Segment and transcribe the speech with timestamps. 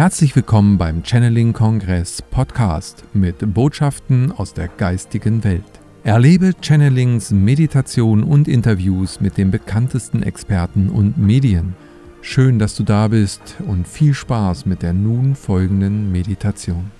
[0.00, 5.62] Herzlich willkommen beim Channeling Kongress Podcast mit Botschaften aus der geistigen Welt.
[6.04, 11.76] Erlebe Channelings, Meditation und Interviews mit den bekanntesten Experten und Medien.
[12.22, 16.90] Schön, dass du da bist und viel Spaß mit der nun folgenden Meditation.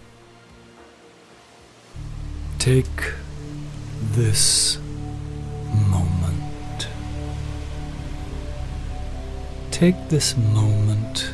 [2.58, 3.14] Take
[4.14, 4.78] this
[5.90, 6.90] moment.
[9.70, 11.32] Take this moment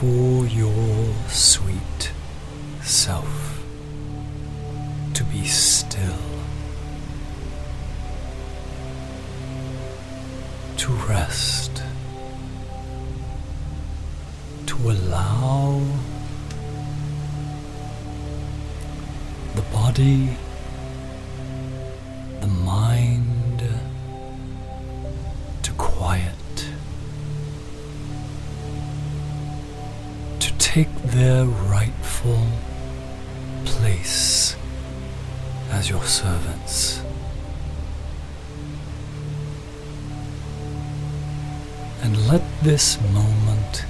[0.00, 2.10] for your sweet
[2.80, 3.62] self
[5.12, 6.16] to be still,
[10.78, 11.82] to rest,
[14.64, 15.82] to allow
[19.54, 20.34] the body,
[30.60, 32.46] take their rightful
[33.64, 34.56] place
[35.70, 37.02] as your servants.
[42.02, 43.84] And let this moment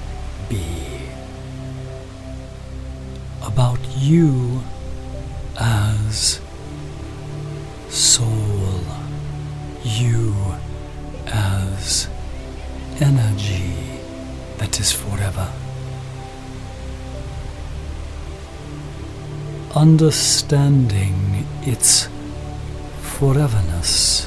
[0.49, 0.65] be
[3.43, 4.62] about you
[5.59, 6.41] as
[7.89, 8.81] soul,
[9.83, 10.34] you
[11.27, 12.09] as
[13.01, 13.75] energy
[14.59, 15.53] that is forever.
[19.75, 22.09] Understanding its
[23.03, 24.27] foreverness.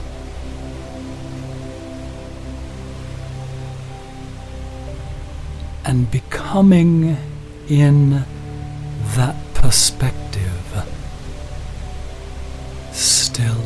[5.85, 7.17] And becoming
[7.67, 8.25] in
[9.16, 10.53] that perspective
[12.91, 13.66] still,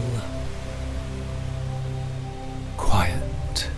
[2.78, 3.70] quiet,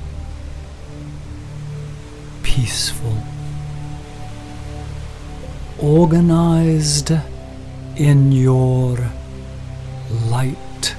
[2.43, 3.17] peaceful,
[5.79, 7.11] organized
[7.99, 8.97] in your
[10.29, 10.95] light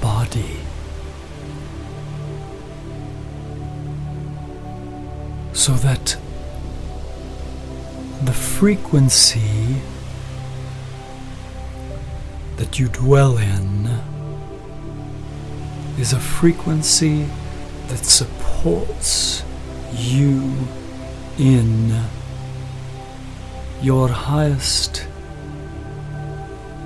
[0.00, 0.60] body.
[5.52, 6.16] So that
[8.24, 9.74] the frequency
[12.58, 13.88] that you dwell in
[15.98, 17.26] is a frequency
[17.88, 19.42] that supports
[19.92, 20.54] you
[21.38, 22.04] in
[23.82, 25.08] your highest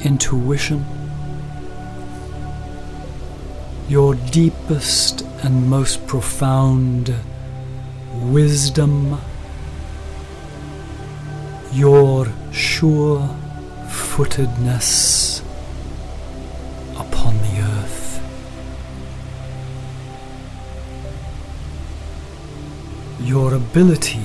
[0.03, 0.84] intuition,
[3.88, 7.15] your deepest and most profound
[8.15, 9.19] wisdom,
[11.72, 13.28] your sure
[13.89, 15.43] footedness
[16.97, 18.22] upon the earth.
[23.21, 24.20] Your ability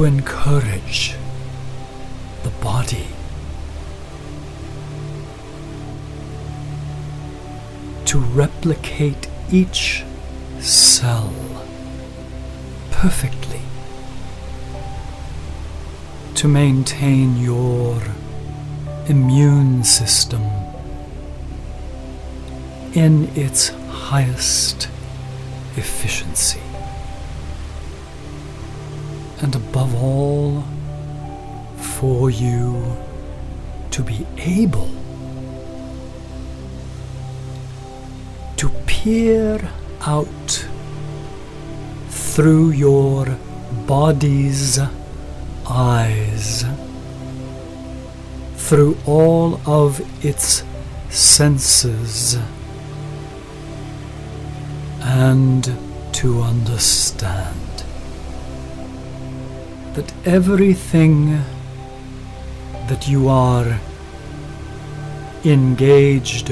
[0.00, 1.14] to encourage
[2.42, 3.06] the body
[8.06, 10.02] to replicate each
[10.58, 11.34] cell
[12.90, 13.60] perfectly
[16.34, 18.00] to maintain your
[19.06, 20.42] immune system
[22.94, 24.88] in its highest
[25.76, 26.69] efficiency.
[29.42, 30.64] And above all,
[32.00, 32.96] for you
[33.90, 34.90] to be able
[38.56, 39.58] to peer
[40.02, 40.68] out
[42.08, 43.26] through your
[43.86, 44.78] body's
[45.66, 46.64] eyes,
[48.56, 50.62] through all of its
[51.08, 52.38] senses,
[55.02, 55.72] and
[56.12, 57.79] to understand
[59.94, 61.42] that everything
[62.88, 63.80] that you are
[65.44, 66.50] engaged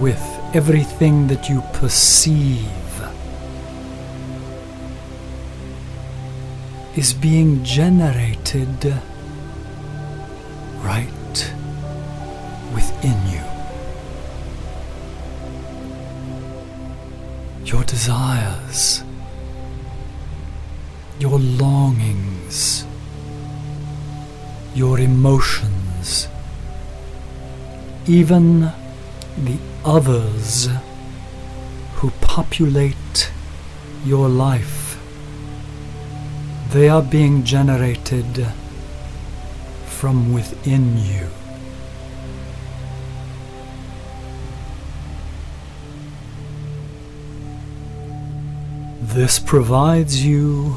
[0.00, 0.22] with,
[0.54, 2.66] everything that you perceive,
[6.96, 8.94] is being generated
[10.80, 11.54] right
[12.74, 13.42] within you.
[17.64, 19.02] Your desires,
[21.18, 22.86] your longings,
[24.74, 26.28] your emotions,
[28.06, 28.72] even
[29.38, 30.68] the others
[31.96, 33.30] who populate
[34.04, 34.86] your life
[36.70, 38.46] they are being generated
[39.86, 41.26] from within you.
[49.00, 50.76] This provides you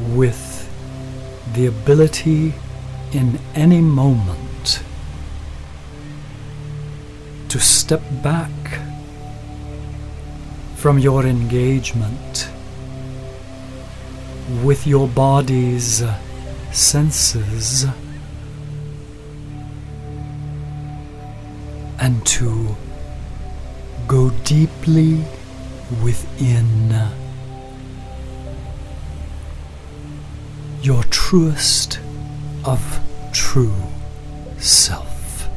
[0.00, 0.70] with
[1.54, 2.52] the ability
[3.12, 4.82] in any moment
[7.48, 8.50] to step back
[10.74, 12.50] from your engagement
[14.64, 16.02] with your body's
[16.72, 17.86] senses
[22.00, 22.76] and to
[24.08, 25.24] go deeply
[26.02, 27.23] within
[30.84, 31.98] your truest
[32.66, 33.00] of
[33.32, 33.74] true
[34.58, 35.48] self.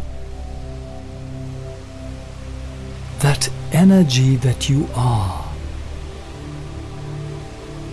[3.20, 5.46] That energy that you are,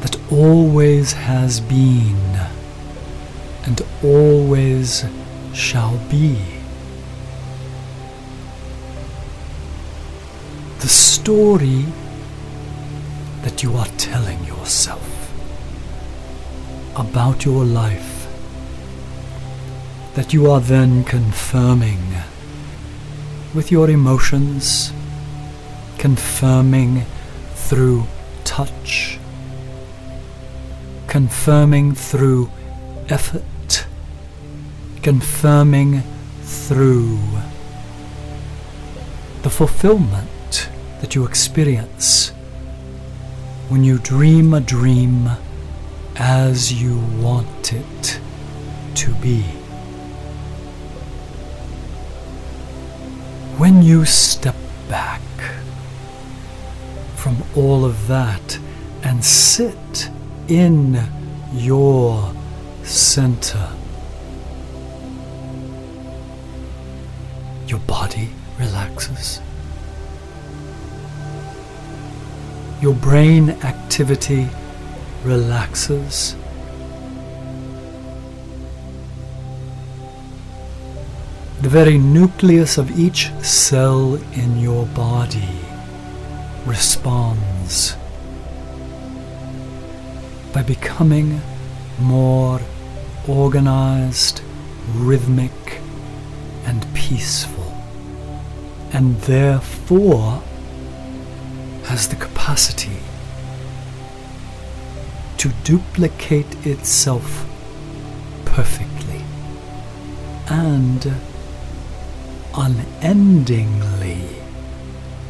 [0.03, 2.39] that always has been
[3.65, 5.05] and always
[5.53, 6.39] shall be.
[10.79, 11.85] The story
[13.43, 15.14] that you are telling yourself
[16.97, 18.29] about your life
[20.15, 21.99] that you are then confirming
[23.53, 24.93] with your emotions,
[25.99, 27.05] confirming
[27.55, 28.07] through
[28.45, 29.19] touch,
[31.09, 32.49] confirming through
[33.09, 33.87] effort,
[35.03, 36.03] confirming
[36.43, 37.19] through
[39.43, 40.69] the fulfillment
[41.01, 42.31] that you experience
[43.69, 45.29] when you dream a dream
[46.17, 48.21] as you want it
[48.95, 49.43] to be.
[53.59, 54.57] When you step
[54.89, 55.21] back
[57.17, 58.59] from all of that
[59.03, 60.11] and sit
[60.49, 61.01] in
[61.53, 62.33] your
[62.83, 63.71] center,
[67.67, 69.41] your body relaxes.
[72.81, 74.49] Your brain activity
[75.25, 76.37] relaxes.
[81.63, 85.61] The very nucleus of each cell in your body
[86.67, 87.97] responds
[90.53, 91.41] by becoming
[91.99, 92.61] more
[93.27, 94.43] organized,
[94.93, 95.81] rhythmic,
[96.67, 97.73] and peaceful,
[98.93, 100.43] and therefore
[101.85, 102.99] has the capacity
[105.45, 107.47] to duplicate itself
[108.47, 109.21] perfectly
[110.49, 111.13] and
[112.55, 114.27] unendingly,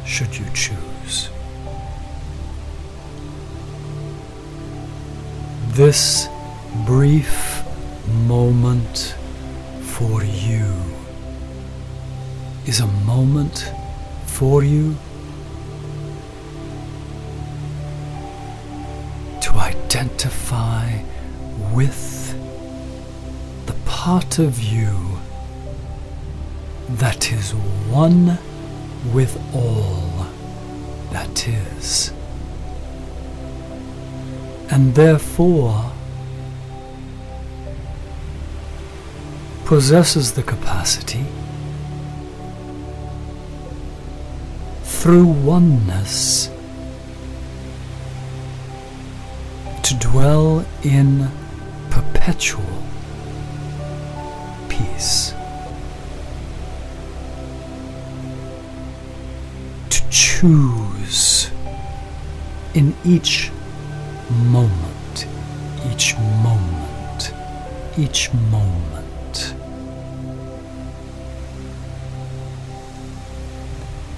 [0.06, 1.30] should you choose.
[5.70, 6.28] This
[6.86, 7.64] brief
[8.06, 9.16] moment
[9.80, 10.72] for you
[12.66, 13.72] is a moment
[14.26, 14.96] for you
[19.64, 20.98] identify
[21.72, 22.34] with
[23.66, 25.18] the part of you
[26.88, 27.52] that is
[27.88, 28.38] one
[29.12, 30.26] with all
[31.12, 32.12] that is,
[34.70, 35.92] and therefore
[39.64, 41.24] possesses the capacity
[44.82, 46.50] through oneness
[50.14, 51.28] dwell in
[51.90, 52.84] perpetual
[54.68, 55.34] peace.
[59.90, 61.50] To choose
[62.74, 63.50] in each
[64.30, 65.26] moment,
[65.90, 67.32] each moment,
[67.98, 69.54] each moment.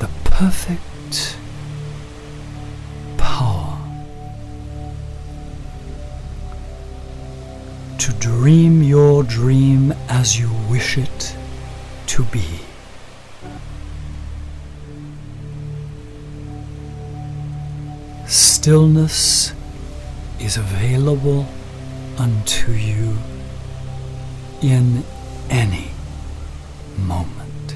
[0.00, 0.82] The perfect
[8.46, 11.36] dream your dream as you wish it
[12.06, 12.44] to be.
[18.28, 19.52] Stillness
[20.38, 21.44] is available
[22.18, 23.16] unto you
[24.62, 25.02] in
[25.50, 25.90] any
[26.96, 27.74] moment.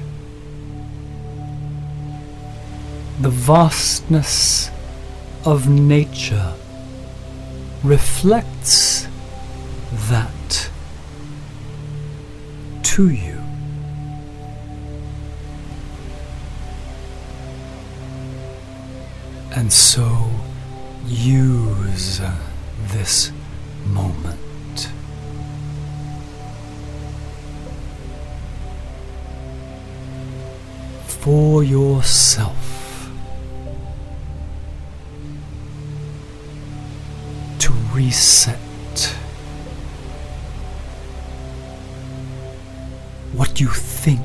[3.19, 4.71] The vastness
[5.43, 6.53] of nature
[7.83, 9.10] reflects
[10.09, 10.69] that
[12.83, 13.37] to you.
[19.55, 20.29] And so
[21.05, 22.35] use uh,
[22.87, 23.31] this
[23.85, 24.89] moment.
[31.05, 33.09] For yourself.
[37.59, 38.59] To reset
[43.41, 44.21] what you think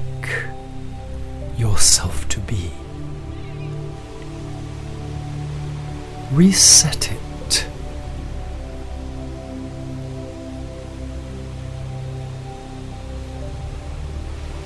[1.56, 2.70] yourself to be.
[6.32, 7.66] Reset it.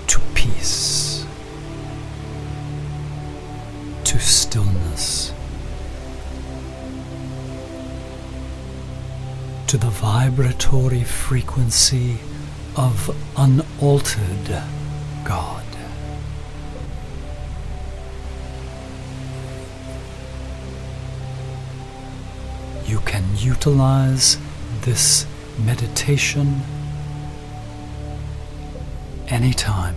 [0.09, 1.25] To peace,
[4.03, 5.33] to stillness,
[9.69, 12.19] to the vibratory frequency
[12.77, 14.63] of unaltered
[15.25, 15.65] God.
[22.87, 24.39] You can utilize
[24.83, 25.27] this
[25.65, 26.61] meditation
[29.29, 29.95] anytime.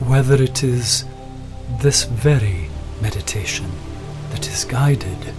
[0.00, 1.04] Whether it is
[1.80, 2.70] this very
[3.02, 3.70] meditation
[4.30, 5.34] that is guided,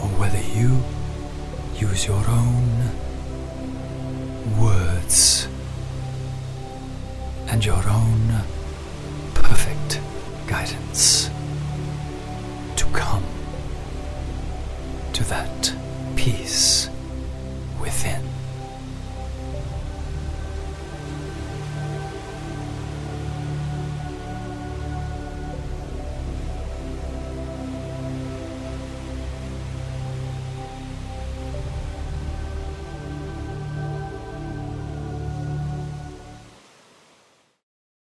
[0.00, 0.82] or whether you
[1.78, 2.90] use your own
[4.56, 5.48] words
[7.48, 8.42] and your own
[9.34, 10.00] perfect
[10.46, 11.30] guidance
[12.76, 13.24] to come
[15.12, 15.74] to that
[16.16, 16.87] peace.